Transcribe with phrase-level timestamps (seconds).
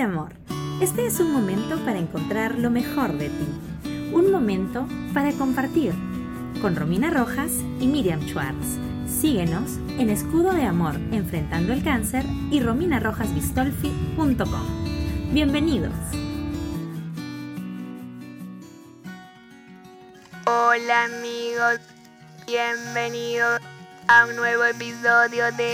[0.00, 0.32] amor.
[0.80, 3.46] Este es un momento para encontrar lo mejor de ti.
[4.12, 5.92] Un momento para compartir.
[6.62, 8.78] Con Romina Rojas y Miriam Schwartz.
[9.06, 15.32] Síguenos en Escudo de Amor Enfrentando el Cáncer y rominarojasbistolfi.com.
[15.32, 15.94] Bienvenidos.
[20.46, 21.80] Hola amigos,
[22.46, 23.60] bienvenidos
[24.06, 25.72] a un nuevo episodio de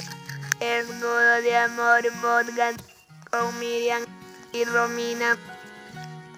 [0.60, 2.80] Escudo de Amor Podcast
[3.30, 4.02] con Miriam
[4.54, 5.36] y Romina.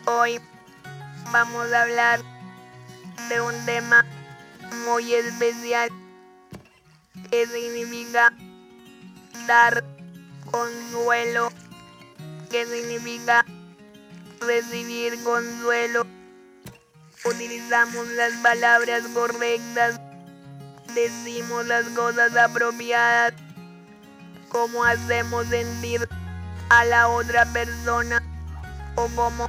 [0.07, 0.41] Hoy
[1.33, 2.21] vamos a hablar
[3.29, 4.07] de un tema
[4.87, 5.91] muy especial
[7.31, 8.33] que significa
[9.47, 9.85] dar
[10.51, 11.51] consuelo,
[12.51, 13.45] que significa
[14.41, 16.07] recibir consuelo.
[17.27, 20.01] Utilizamos las palabras correctas,
[20.95, 23.35] decimos las cosas apropiadas,
[24.49, 26.09] cómo hacemos sentir
[26.69, 28.23] a la otra persona
[28.97, 29.49] o cómo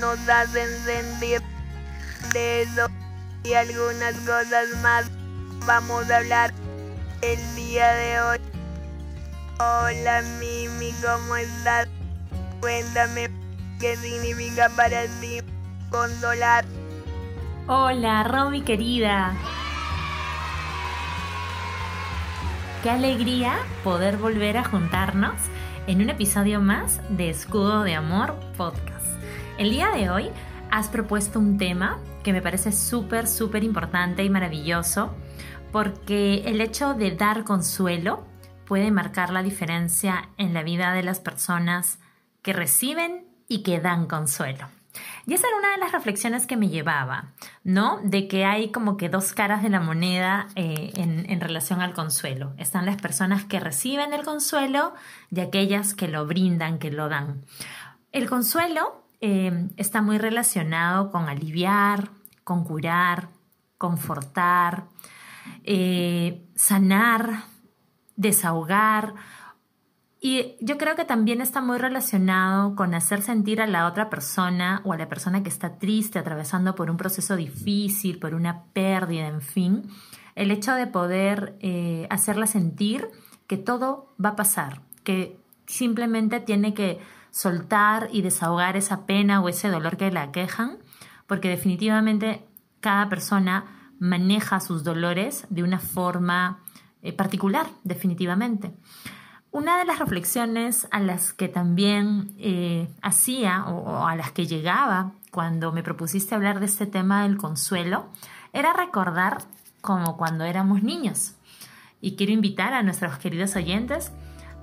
[0.00, 1.42] nos hacen sentir
[2.32, 2.88] de eso
[3.44, 5.10] y algunas cosas más.
[5.66, 6.52] Vamos a hablar
[7.22, 8.38] el día de hoy.
[9.58, 11.88] Hola Mimi, ¿cómo estás?
[12.60, 13.30] Cuéntame
[13.80, 15.40] qué significa para ti
[15.90, 16.64] consolar.
[17.66, 19.34] Hola, Romy querida.
[22.82, 25.34] Qué alegría poder volver a juntarnos
[25.86, 29.06] en un episodio más de Escudo de Amor Podcast.
[29.56, 30.30] El día de hoy
[30.70, 35.14] has propuesto un tema que me parece súper, súper importante y maravilloso
[35.70, 38.24] porque el hecho de dar consuelo
[38.64, 42.00] puede marcar la diferencia en la vida de las personas
[42.42, 44.75] que reciben y que dan consuelo.
[45.26, 47.32] Y esa era una de las reflexiones que me llevaba,
[47.64, 48.00] ¿no?
[48.02, 52.54] De que hay como que dos caras de la moneda eh, en, relación al consuelo.
[52.58, 54.94] Están las personas que reciben el consuelo
[55.30, 57.44] y aquellas que lo brindan, que lo dan.
[58.12, 62.10] El consuelo eh, está muy relacionado con aliviar,
[62.44, 63.28] con curar,
[63.78, 64.84] confortar,
[65.64, 67.44] eh, sanar,
[68.16, 69.14] desahogar.
[70.28, 74.80] Y yo creo que también está muy relacionado con hacer sentir a la otra persona
[74.82, 79.28] o a la persona que está triste, atravesando por un proceso difícil, por una pérdida,
[79.28, 79.88] en fin,
[80.34, 83.08] el hecho de poder eh, hacerla sentir
[83.46, 85.38] que todo va a pasar, que
[85.68, 86.98] simplemente tiene que
[87.30, 90.78] soltar y desahogar esa pena o ese dolor que la quejan,
[91.28, 92.44] porque definitivamente
[92.80, 96.64] cada persona maneja sus dolores de una forma
[97.02, 98.74] eh, particular, definitivamente.
[99.56, 105.12] Una de las reflexiones a las que también eh, hacía o, a las que llegaba
[105.30, 108.04] cuando me propusiste hablar de este tema del consuelo
[108.52, 109.38] era recordar
[109.80, 111.36] como cuando éramos niños.
[112.02, 114.12] Y quiero invitar a nuestros queridos oyentes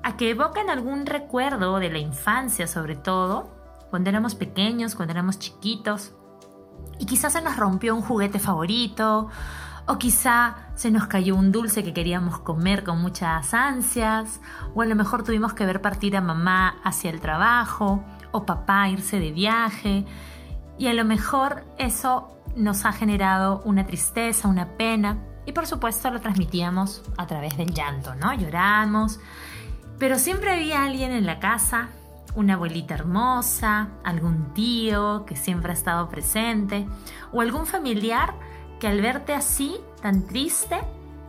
[0.03, 3.50] a que evoquen algún recuerdo de la infancia, sobre todo,
[3.90, 6.14] cuando éramos pequeños, cuando éramos chiquitos,
[7.00, 9.28] y quizás se nos rompió un juguete favorito,
[9.86, 14.40] o quizá se nos cayó un dulce que queríamos comer con muchas ansias,
[14.74, 18.90] o a lo mejor tuvimos que ver partir a mamá hacia el trabajo, o papá
[18.90, 20.06] irse de viaje,
[20.78, 26.10] y a lo mejor eso nos ha generado una tristeza, una pena, y por supuesto
[26.10, 28.34] lo transmitíamos a través del llanto, ¿no?
[28.34, 29.20] Lloramos,
[30.00, 31.90] pero siempre había alguien en la casa
[32.36, 36.88] una abuelita hermosa, algún tío que siempre ha estado presente
[37.32, 38.34] o algún familiar
[38.84, 40.78] que al verte así, tan triste,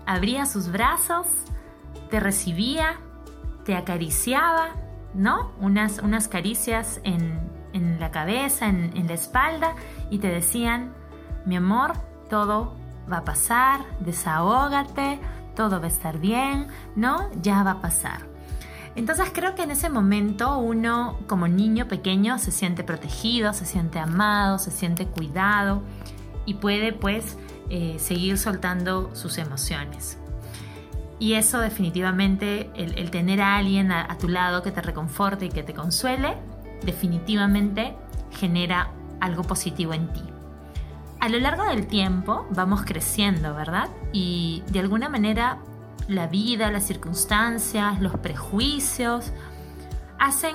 [0.06, 1.28] abría sus brazos,
[2.10, 2.96] te recibía,
[3.64, 4.70] te acariciaba,
[5.14, 5.52] ¿no?
[5.60, 9.76] Unas, unas caricias en, la cabeza, en, en la espalda
[10.10, 10.94] y te decían,
[11.46, 11.92] mi amor,
[12.28, 12.74] todo
[13.08, 15.20] va a pasar, desahógate,
[15.54, 16.66] todo va a estar bien,
[16.96, 17.30] ¿no?
[17.40, 18.26] Ya va a pasar.
[18.96, 24.00] Entonces creo que en ese momento uno como niño pequeño se siente protegido, se siente
[24.00, 25.82] amado, se siente cuidado
[26.46, 27.36] y puede pues
[27.70, 30.18] eh, seguir soltando sus emociones.
[31.18, 35.48] Y eso definitivamente, el, tener a alguien a, a tu lado que te reconforte y
[35.48, 36.36] que te consuele,
[36.84, 37.94] definitivamente
[38.32, 38.90] genera
[39.20, 40.22] algo positivo en ti.
[41.20, 43.88] A lo largo del tiempo vamos creciendo, ¿verdad?
[44.12, 45.58] Y de alguna manera
[46.08, 49.32] la vida, las circunstancias, los prejuicios,
[50.18, 50.54] hacen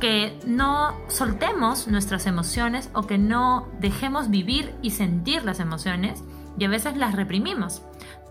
[0.00, 6.22] que no soltemos nuestras emociones o que no dejemos vivir y sentir las emociones
[6.58, 7.82] y a veces las reprimimos.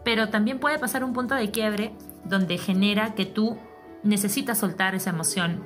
[0.03, 1.93] Pero también puede pasar un punto de quiebre
[2.25, 3.57] donde genera que tú
[4.03, 5.61] necesitas soltar esa emoción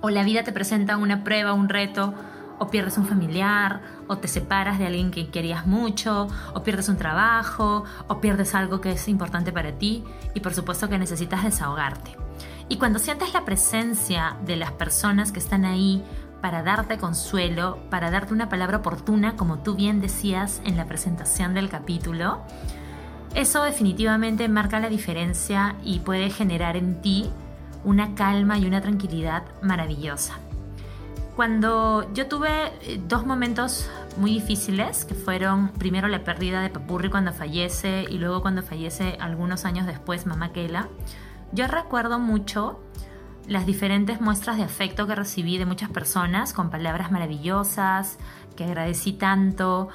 [0.00, 2.14] o la vida te presenta una prueba, un reto
[2.58, 6.96] o pierdes un familiar, o te separas de alguien que querías mucho, o pierdes un
[6.96, 12.12] trabajo, o pierdes algo que es importante para ti, y por supuesto que necesitas desahogarte.
[12.70, 16.02] Y cuando sientes la presencia de las personas que están ahí
[16.46, 21.54] para darte consuelo, para darte una palabra oportuna, como tú bien decías en la presentación
[21.54, 22.40] del capítulo,
[23.34, 27.32] eso definitivamente marca la diferencia y puede generar en ti
[27.82, 30.34] una calma y una tranquilidad maravillosa.
[31.34, 37.10] Cuando yo tuve eh, dos momentos muy difíciles, que fueron primero la pérdida de Papurri
[37.10, 40.86] cuando fallece y luego cuando fallece algunos años después Mamá Kela,
[41.50, 42.78] yo recuerdo mucho
[43.48, 48.18] las diferentes muestras de afecto que recibí de muchas personas con palabras maravillosas,
[48.56, 49.88] que agradecí tanto,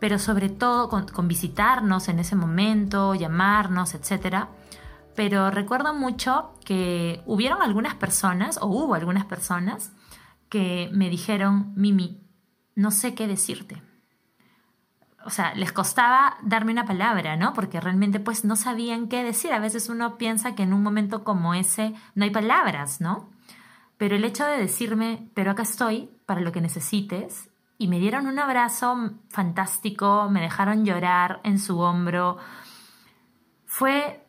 [0.00, 4.46] pero sobre todo con, visitarnos en ese momento, llamarnos, etc.
[5.14, 9.92] Pero recuerdo mucho que hubieron algunas personas, o hubo algunas personas,
[10.48, 12.26] que me dijeron, Mimi,
[12.74, 13.82] no sé qué decirte.
[15.24, 17.52] O sea, les costaba darme una palabra, ¿no?
[17.52, 19.52] Porque realmente pues no sabían qué decir.
[19.52, 23.28] A veces uno piensa que en un momento como ese no hay palabras, ¿no?
[23.98, 28.26] Pero el hecho de decirme, pero acá estoy para lo que necesites, y me dieron
[28.26, 32.38] un abrazo fantástico, me dejaron llorar en su hombro,
[33.66, 34.26] fue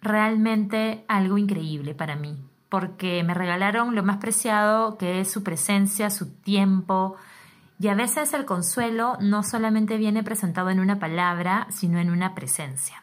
[0.00, 2.38] realmente algo increíble para mí
[2.72, 7.16] porque me regalaron lo más preciado que es su presencia, su tiempo.
[7.82, 12.32] Y a veces el consuelo no solamente viene presentado en una palabra, sino en una
[12.32, 13.02] presencia.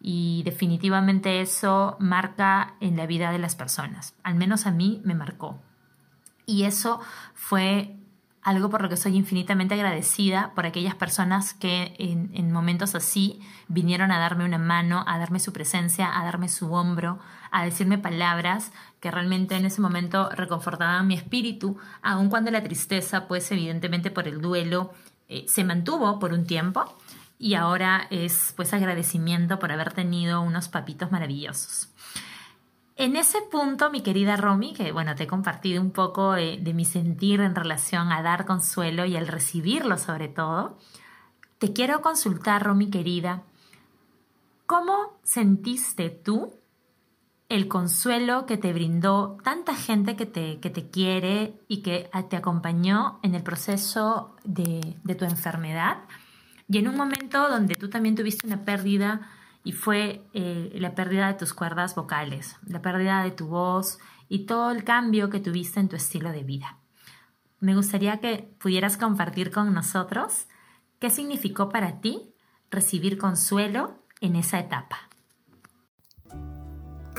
[0.00, 4.14] Y definitivamente eso marca en la vida de las personas.
[4.22, 5.58] Al menos a mí me marcó.
[6.46, 7.00] Y eso
[7.34, 7.96] fue
[8.44, 14.12] algo por lo que soy infinitamente agradecida por aquellas personas que en, momentos así vinieron
[14.12, 17.18] a darme una mano, a darme su presencia, a darme su hombro,
[17.50, 18.70] a decirme palabras
[19.00, 24.28] que realmente en ese momento reconfortaban mi espíritu, aun cuando la tristeza, pues evidentemente por
[24.28, 24.92] el duelo,
[25.28, 26.84] eh, se mantuvo por un tiempo
[27.38, 31.88] y ahora es pues agradecimiento por haber tenido unos papitos maravillosos.
[32.96, 36.84] En ese punto, mi querida Romy, que bueno, te he compartido un poco de, mi
[36.84, 40.78] sentir en relación a dar consuelo y al recibirlo sobre todo,
[41.58, 43.42] te quiero consultar, Romy querida,
[44.66, 46.54] ¿cómo sentiste tú
[47.48, 52.36] el consuelo que te brindó tanta gente que te, que te quiere y que te
[52.36, 56.04] acompañó en el proceso de, de tu enfermedad?
[56.68, 59.28] Y en un momento donde tú también tuviste una pérdida
[59.64, 64.46] y fue eh, la pérdida de tus cuerdas vocales, la pérdida de tu voz y
[64.46, 66.78] todo el cambio que tuviste en tu estilo de vida.
[67.60, 70.46] Me gustaría que pudieras compartir con nosotros
[71.00, 72.34] qué significó para ti
[72.70, 75.08] recibir consuelo en esa etapa.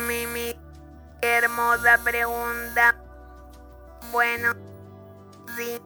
[0.07, 0.53] Mimi,
[1.21, 2.95] hermosa pregunta.
[4.12, 4.53] Bueno,
[5.57, 5.80] sí,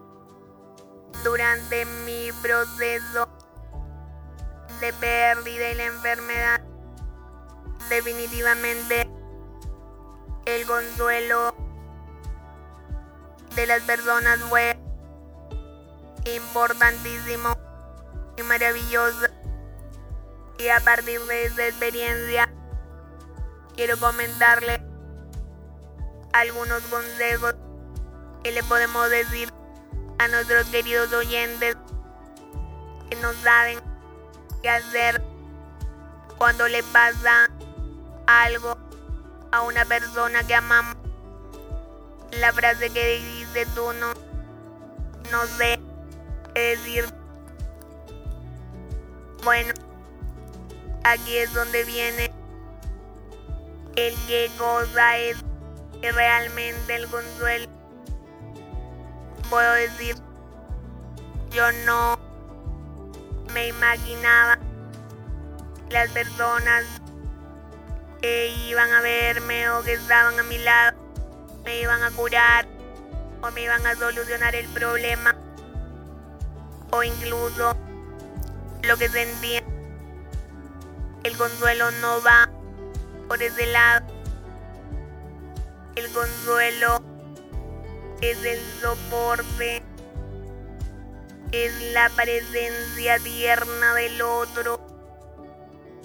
[1.23, 3.38] durante mi proceso
[4.79, 6.61] de pérdida y la enfermedad.
[7.89, 9.09] Definitivamente
[10.45, 11.55] el consuelo
[13.55, 14.79] de las personas fue
[16.35, 17.57] importantísimo
[18.37, 19.27] y maravilloso.
[20.57, 22.49] Y a partir de esa experiencia
[23.75, 24.81] quiero comentarle
[26.33, 27.55] algunos consejos
[28.43, 29.51] que le podemos decir
[30.19, 31.75] a nuestros queridos oyentes
[33.09, 33.88] que no saben
[34.61, 35.21] qué hacer
[36.37, 37.49] cuando le pasa
[38.27, 38.77] algo
[39.51, 40.95] a una persona que amamos.
[42.31, 44.13] La frase que dice tú no,
[45.31, 45.79] no sé
[46.53, 47.05] qué decir.
[49.43, 49.73] Bueno,
[51.03, 52.31] aquí es donde viene
[53.95, 55.37] el que cosa es
[56.01, 57.67] realmente el consuelo.
[59.49, 60.15] Puedo decir,
[61.51, 62.28] yo no
[63.53, 64.57] me imaginaba
[65.89, 66.85] las personas
[68.21, 70.97] que iban a verme o que estaban a mi lado
[71.63, 72.67] me iban a curar
[73.41, 75.35] o me iban a solucionar el problema
[76.91, 77.75] o incluso
[78.83, 79.63] lo que sentía.
[81.23, 82.49] El consuelo no va
[83.27, 84.05] por ese lado.
[85.95, 87.03] El consuelo
[88.21, 89.83] es el soporte
[91.51, 94.79] es la presencia tierna del otro,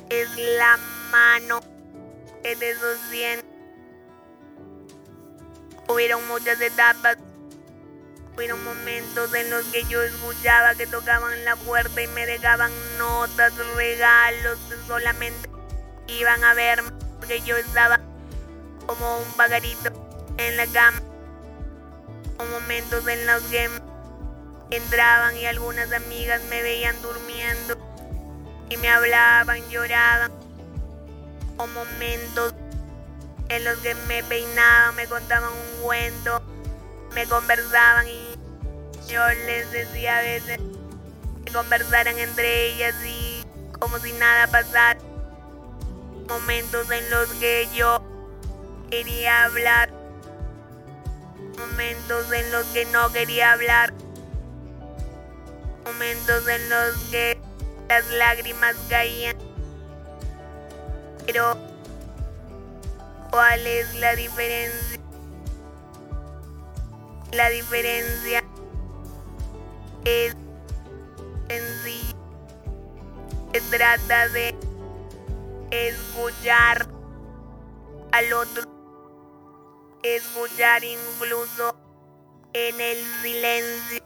[0.08, 0.78] es la
[1.10, 1.60] mano
[2.42, 3.42] que te sostiene.
[5.88, 7.18] Hubieron muchas etapas,
[8.34, 13.52] hubieron momentos en los que yo escuchaba que tocaban la puerta y me dejaban notas,
[13.76, 15.50] regalos, solamente
[16.06, 18.00] iban a verme porque yo estaba
[18.86, 19.90] como un pagarito
[20.38, 21.00] en la cama.
[22.38, 23.70] O momentos en los que
[24.76, 27.76] entraban y algunas amigas me veían durmiendo
[28.68, 30.32] y me hablaban, lloraban.
[31.56, 32.54] O momentos
[33.48, 36.42] en los que me peinaban, me contaban un cuento,
[37.14, 38.34] me conversaban y
[39.08, 40.58] yo les decía a veces
[41.44, 43.44] que conversaran entre ellas y
[43.78, 44.98] como si nada pasara.
[46.28, 48.02] Momentos en los que yo
[48.90, 49.90] quería hablar,
[51.58, 53.92] momentos en los que no quería hablar,
[55.84, 57.38] momentos en los que
[57.88, 59.36] las lágrimas caían.
[61.26, 61.56] Pero,
[63.30, 65.00] ¿cuál es la diferencia?
[67.32, 68.44] La diferencia
[70.04, 70.36] es
[71.48, 72.14] sencilla.
[73.52, 74.54] Se trata de
[75.70, 76.86] escuchar
[78.12, 78.62] al otro.
[80.02, 81.74] Escuchar incluso
[82.52, 84.03] en el silencio.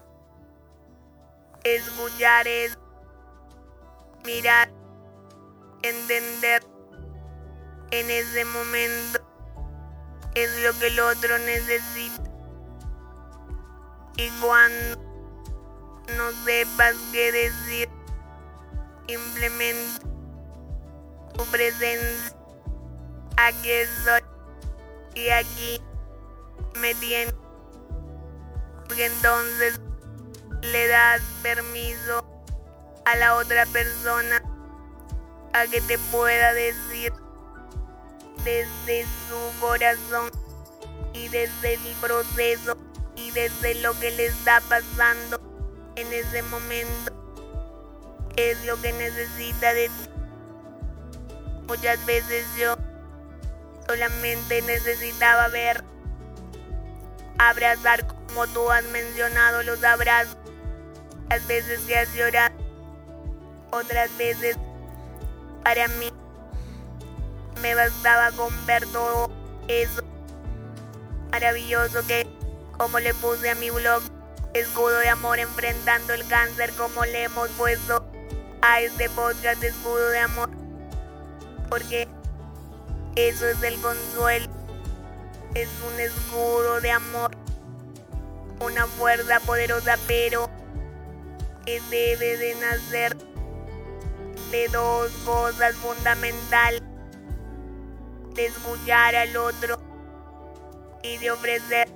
[1.65, 2.79] Escuchar es
[4.25, 4.71] mirar,
[5.83, 6.63] entender
[7.91, 9.21] en ese momento
[10.35, 12.23] es lo que el otro necesita.
[14.17, 15.01] Y cuando
[16.17, 17.89] no sepas qué decir,
[19.09, 20.07] simplemente
[21.35, 22.37] tu presencia.
[23.37, 24.21] Aquí estoy
[25.15, 25.83] y aquí
[26.81, 27.35] me tienes.
[28.87, 29.81] Porque entonces
[30.63, 32.25] le das permiso
[33.05, 34.43] a la otra persona
[35.53, 37.13] a que te pueda decir
[38.45, 40.31] desde su corazón
[41.13, 42.77] y desde el proceso
[43.17, 45.41] y desde lo que le está pasando
[45.97, 47.13] en ese momento
[48.37, 50.11] es lo que necesita de ti.
[51.67, 52.77] Muchas veces yo
[53.87, 55.83] solamente necesitaba ver,
[57.39, 60.37] abrazar como tú has mencionado los abrazos,
[61.31, 62.55] las veces que has llorado,
[63.71, 64.57] otras veces
[65.63, 66.11] para mí
[67.61, 69.31] me bastaba con ver todo
[69.67, 70.03] eso
[71.31, 72.27] maravilloso que,
[72.77, 74.03] como le puse a mi blog,
[74.55, 78.05] escudo de amor enfrentando el cáncer, como le hemos puesto
[78.63, 80.51] a este podcast de escudo de amor.
[81.69, 82.09] Porque
[83.17, 84.49] eso es el consuelo,
[85.55, 87.31] es un escudo de amor,
[88.61, 90.49] una fuerza poderosa, pero
[91.69, 93.15] que debe de nacer
[94.51, 96.81] de dos cosas fundamentales
[98.33, 99.79] de escuchar al otro
[101.03, 101.91] y de ofrecer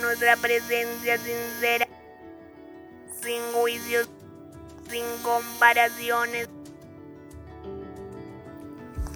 [0.00, 1.88] nuestra presencia sincera,
[3.20, 4.08] sin juicios,
[4.88, 6.48] sin comparaciones,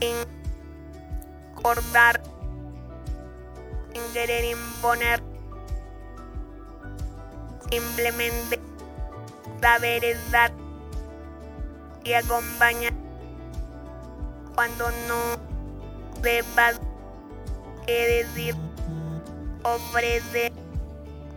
[0.01, 0.17] sin
[1.63, 2.21] cortar,
[3.93, 5.23] sin querer imponer,
[7.71, 8.68] simplemente
[9.61, 10.53] saber estar
[12.05, 12.93] y acompañar
[14.55, 15.39] cuando no
[16.23, 16.81] sepas
[17.87, 18.55] qué decir.
[19.63, 20.53] Ofrece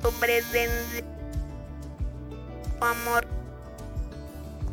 [0.01, 1.03] tu presencia,
[2.79, 3.27] tu amor.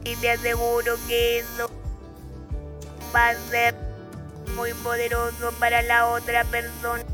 [0.04, 1.70] Y te aseguro que eso
[3.14, 3.74] va a ser
[4.54, 7.04] muy poderoso para la otra persona.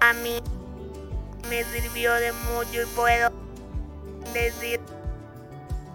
[0.00, 0.42] A mí
[1.48, 3.43] me sirvió de mucho y puedo
[4.42, 4.80] decir,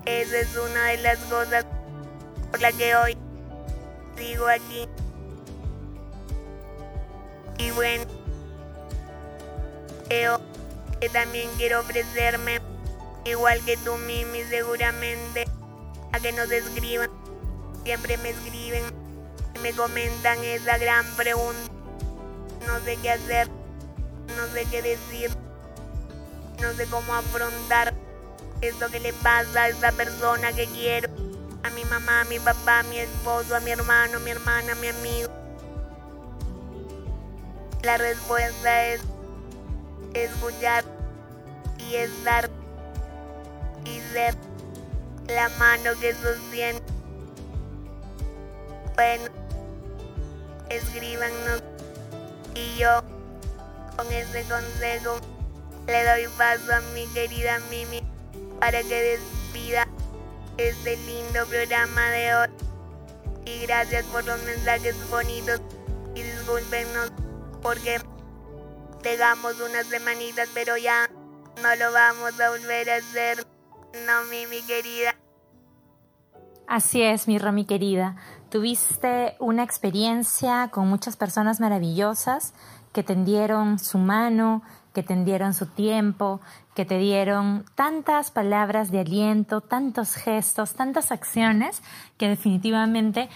[0.06, 1.66] esa es una de las cosas
[2.50, 3.18] por la que hoy
[4.18, 4.88] sigo aquí.
[7.58, 8.06] Y bueno,
[10.08, 10.40] creo
[11.00, 12.62] que también quiero ofrecerme,
[13.26, 15.46] igual que tú, Mimi, seguramente,
[16.12, 17.10] a que nos escriban.
[17.84, 18.84] Siempre me escriben
[19.56, 21.72] y me comentan esa gran pregunta.
[22.66, 23.48] No sé qué hacer,
[24.38, 25.32] no sé qué decir,
[26.62, 27.94] no sé cómo afrontar
[28.62, 31.10] esto que le pasa a esa persona que quiero
[31.64, 34.74] a mi mamá, a mi papá, a mi esposo, a mi hermano, a mi hermana,
[34.74, 35.30] a mi amigo?
[37.84, 39.02] La respuesta es
[40.14, 40.84] escuchar
[41.78, 42.50] y estar
[43.86, 44.36] y ser
[45.28, 46.82] la mano que sostiene.
[48.96, 49.26] Bueno,
[50.70, 51.64] escríbanos
[52.56, 53.02] y yo
[53.96, 55.20] con ese consejo
[55.88, 57.99] le doy paso a mi querida Mimi
[58.60, 59.88] para que despida
[60.58, 62.48] este lindo programa de hoy.
[63.46, 65.62] Y gracias por los mensajes bonitos.
[66.16, 67.12] Y discúlpenos
[67.62, 68.00] porque
[69.04, 71.10] dejamos unas semanitas, pero ya
[71.62, 73.46] no lo vamos a volver a hacer.
[74.06, 75.16] No, mi, mi querida.
[76.68, 78.16] Así es, mi Romy querida.
[78.50, 82.54] Tuviste una experiencia con muchas personas maravillosas
[82.94, 84.62] que tendieron su mano,
[84.94, 86.42] que tendieron su tiempo,
[86.76, 91.82] que te dieron tantas palabras de aliento, tantos gestos, tantas acciones
[92.18, 93.30] que definitivamente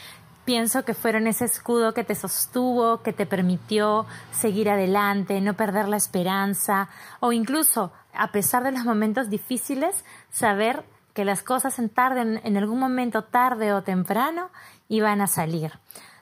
[0.45, 5.88] pienso que fueron ese escudo que te sostuvo, que te permitió seguir adelante, no perder
[5.88, 10.83] la esperanza o incluso, a pesar de los momentos difíciles, saber
[11.13, 14.50] que las cosas en, tarde, en algún momento tarde o temprano
[14.89, 15.72] iban a salir.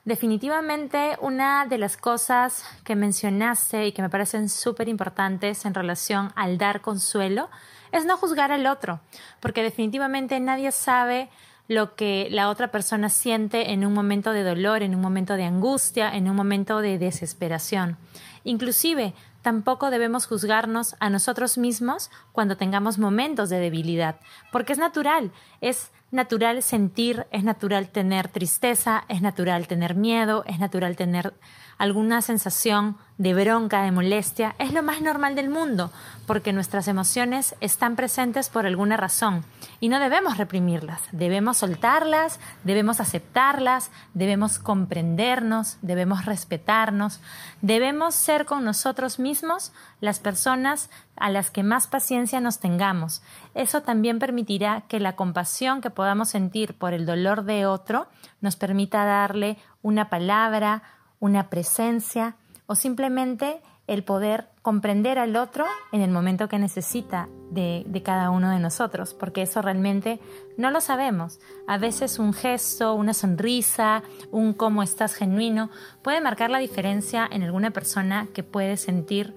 [0.03, 6.31] Definitivamente una de las cosas que mencionaste y que me parecen súper importantes en relación
[6.36, 7.50] al dar consuelo
[7.91, 9.00] es no juzgar al otro,
[9.41, 11.29] porque definitivamente nadie sabe
[11.67, 15.46] lo que la otra persona siente en un momento de dolor, en un momento de
[15.46, 17.98] angustia, en un momento de desesperación.
[18.43, 24.20] Inclusive, tampoco debemos juzgarnos a nosotros mismos cuando tengamos momentos de debilidad,
[24.51, 30.59] porque es natural, es natural sentir, es natural tener tristeza, es natural tener miedo, es
[30.59, 31.33] natural tener
[31.77, 35.91] alguna sensación de bronca, de molestia, es lo más normal del mundo,
[36.27, 39.43] porque nuestras emociones están presentes por alguna razón
[39.79, 47.19] y no debemos reprimirlas, debemos soltarlas, debemos aceptarlas, debemos comprendernos, debemos respetarnos,
[47.61, 50.89] debemos ser con nosotros mismos las personas
[51.21, 53.21] a las que más paciencia nos tengamos.
[53.53, 58.07] Eso también permitirá que la compasión que podamos sentir por el dolor de otro
[58.41, 60.83] nos permita darle una palabra,
[61.19, 62.35] una presencia
[62.65, 68.49] o simplemente el poder comprender al otro en el momento que necesita de, cada uno
[68.49, 70.19] de nosotros, porque eso realmente
[70.57, 71.39] no lo sabemos.
[71.67, 74.01] A veces un gesto, una sonrisa,
[74.31, 75.69] un cómo estás genuino
[76.01, 79.33] puede marcar la diferencia en alguna persona que puede sentir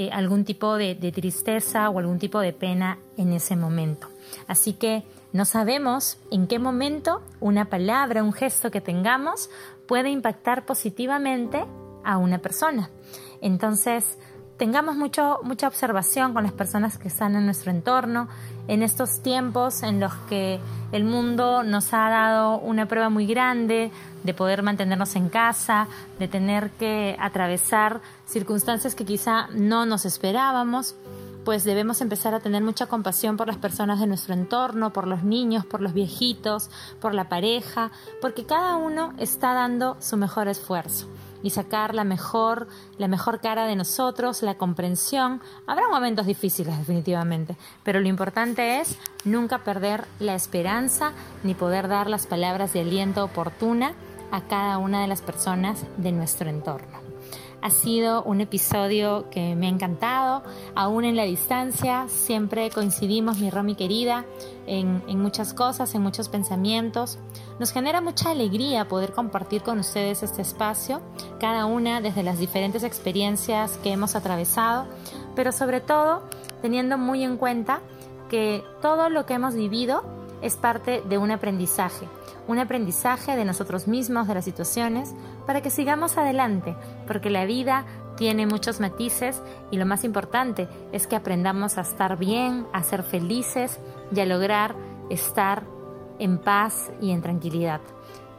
[0.00, 4.06] eh, algún tipo de tristeza o algún tipo de pena en ese momento.
[4.46, 5.02] Así que
[5.32, 9.50] no sabemos en qué momento una palabra, un gesto que tengamos
[9.88, 11.64] puede impactar positivamente
[12.04, 12.90] a una persona.
[13.40, 14.18] Entonces,
[14.58, 18.28] tengamos mucho, mucha observación con las personas que están en nuestro entorno,
[18.66, 20.60] en estos tiempos en los que
[20.92, 23.90] el mundo nos ha dado una prueba muy grande
[24.24, 25.86] de poder mantenernos en casa,
[26.18, 30.96] de tener que atravesar circunstancias que quizá no nos esperábamos
[31.44, 35.22] pues debemos empezar a tener mucha compasión por las personas de nuestro entorno, por los
[35.22, 36.68] niños, por los viejitos,
[37.00, 37.90] por la pareja,
[38.20, 41.08] porque cada uno está dando su mejor esfuerzo
[41.42, 45.40] y sacar la mejor, la mejor cara de nosotros, la comprensión.
[45.66, 52.08] Habrá momentos difíciles definitivamente, pero lo importante es nunca perder la esperanza ni poder dar
[52.08, 53.92] las palabras de aliento oportuna
[54.30, 56.97] a cada una de las personas de nuestro entorno.
[57.60, 60.42] Ha sido un episodio que me ha encantado,
[60.76, 64.24] aún en la distancia, siempre coincidimos, mi Romy querida,
[64.66, 67.18] en, en, muchas cosas, en muchos pensamientos.
[67.58, 71.00] Nos genera mucha alegría poder compartir con ustedes este espacio,
[71.40, 74.86] cada una desde las diferentes experiencias que hemos atravesado,
[75.34, 76.22] pero sobre todo
[76.62, 77.80] teniendo muy en cuenta
[78.28, 80.04] que todo lo que hemos vivido
[80.42, 82.06] es parte de un aprendizaje
[82.48, 85.14] un aprendizaje de nosotros mismos, de las situaciones,
[85.46, 86.74] para que sigamos adelante,
[87.06, 87.84] porque la vida
[88.16, 93.04] tiene muchos matices y lo más importante es que aprendamos a estar bien, a ser
[93.04, 93.78] felices
[94.12, 94.74] y a lograr
[95.08, 95.62] estar
[96.18, 97.80] en paz y en tranquilidad.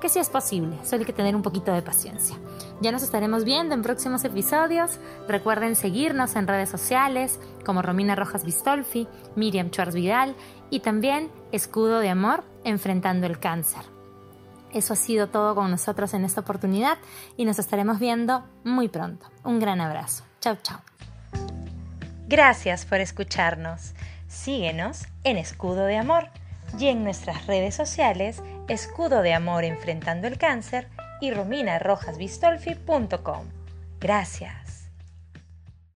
[0.01, 2.37] Que sí es posible, solo hay que tener un poquito de paciencia.
[2.81, 4.97] Ya nos estaremos viendo en próximos episodios.
[5.27, 10.35] Recuerden seguirnos en redes sociales como Romina Rojas Bistolfi, Miriam Schwarz Vidal
[10.69, 13.98] y también Escudo de Amor Enfrentando el Cáncer.
[14.73, 16.97] Eso ha sido todo con nosotros en esta oportunidad
[17.38, 19.27] y nos estaremos viendo muy pronto.
[19.43, 20.23] Un gran abrazo.
[20.39, 20.82] Chao, chao.
[22.27, 23.93] Gracias por escucharnos.
[24.27, 26.29] Síguenos en Escudo de Amor
[26.77, 30.88] y en nuestras redes sociales Escudo de Amor Enfrentando el Cáncer
[31.21, 33.45] y rominarojasbistolfi.com.
[33.99, 34.68] Gracias.